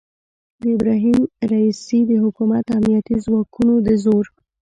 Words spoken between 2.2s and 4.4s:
حکومت امنیتي ځواکونو د زور